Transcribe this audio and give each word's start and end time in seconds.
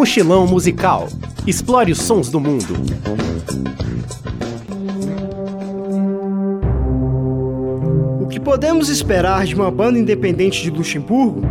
Mochilão 0.00 0.46
musical. 0.46 1.08
Explore 1.46 1.92
os 1.92 2.00
sons 2.00 2.30
do 2.30 2.40
mundo. 2.40 2.74
O 8.22 8.26
que 8.26 8.40
podemos 8.40 8.88
esperar 8.88 9.44
de 9.44 9.54
uma 9.54 9.70
banda 9.70 9.98
independente 9.98 10.62
de 10.62 10.70
Luxemburgo? 10.70 11.42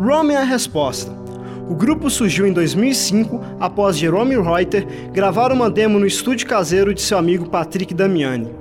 Rome 0.00 0.32
é 0.32 0.38
a 0.38 0.42
resposta. 0.42 1.12
O 1.68 1.74
grupo 1.74 2.08
surgiu 2.08 2.46
em 2.46 2.52
2005 2.54 3.38
após 3.60 3.98
Jerome 3.98 4.40
Reuter 4.40 4.86
gravar 5.12 5.52
uma 5.52 5.68
demo 5.68 5.98
no 5.98 6.06
estúdio 6.06 6.48
caseiro 6.48 6.94
de 6.94 7.02
seu 7.02 7.18
amigo 7.18 7.50
Patrick 7.50 7.92
Damiani. 7.92 8.57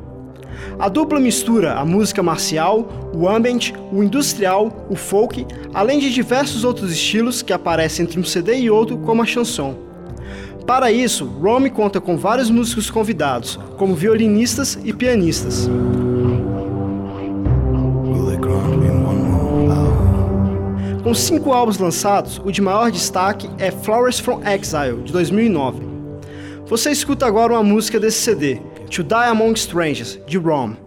A 0.80 0.90
dupla 0.90 1.20
mistura 1.20 1.74
a 1.74 1.86
música 1.86 2.22
marcial, 2.22 2.88
o 3.14 3.28
ambient, 3.28 3.74
o 3.92 4.04
industrial, 4.04 4.86
o 4.90 4.96
folk, 4.96 5.46
além 5.74 6.00
de 6.00 6.14
diversos 6.14 6.64
outros 6.64 6.92
estilos 6.92 7.42
que 7.42 7.54
aparecem 7.54 8.06
entre 8.06 8.20
um 8.20 8.24
CD 8.24 8.58
e 8.58 8.70
outro, 8.70 8.98
como 9.00 9.22
a 9.22 9.26
chanson. 9.26 9.76
Para 10.68 10.92
isso, 10.92 11.26
Rome 11.26 11.70
conta 11.70 12.02
com 12.02 12.18
vários 12.18 12.50
músicos 12.50 12.90
convidados, 12.90 13.58
como 13.78 13.96
violinistas 13.96 14.78
e 14.84 14.92
pianistas. 14.92 15.70
Com 21.08 21.14
cinco 21.14 21.54
álbuns 21.54 21.78
lançados, 21.78 22.42
o 22.44 22.52
de 22.52 22.62
maior 22.62 22.92
destaque 22.92 23.50
é 23.58 23.72
Flowers 23.72 24.20
from 24.20 24.42
Exile, 24.46 25.04
de 25.04 25.14
2009. 25.14 25.82
Você 26.66 26.92
escuta 26.92 27.26
agora 27.26 27.54
uma 27.54 27.64
música 27.64 27.98
desse 27.98 28.18
CD, 28.18 28.60
To 28.92 29.04
Die 29.04 29.30
Among 29.30 29.56
Strangers, 29.56 30.18
de 30.28 30.38
Rome. 30.38 30.78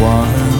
one. 0.00 0.59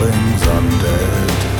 things 0.00 0.42
undead. 0.42 1.57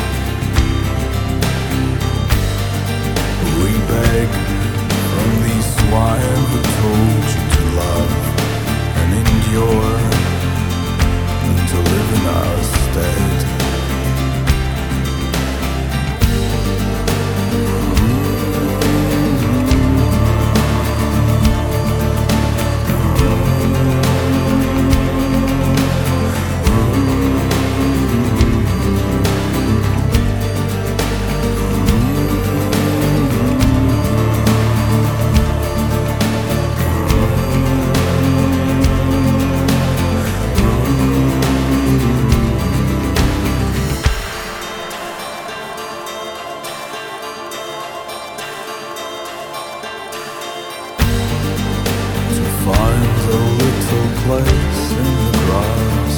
Place 54.28 54.90
in 54.92 55.14
the 55.24 55.38
grass. 55.46 56.14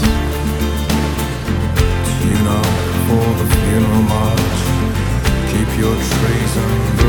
Tune 2.19 2.49
up 2.59 2.71
for 3.07 3.29
the 3.39 3.47
funeral 3.55 4.03
march. 4.15 4.61
Keep 5.53 5.71
your 5.79 5.95
treason 5.95 6.71
brittle 6.81 7.00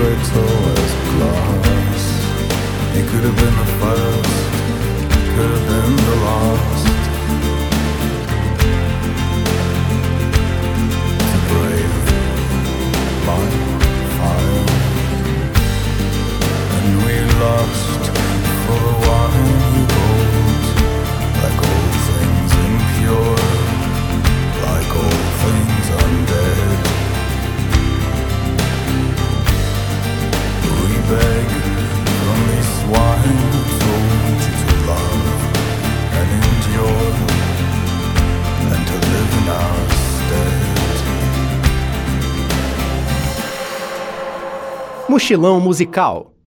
Mochilão 45.11 45.59
musical. 45.59 46.31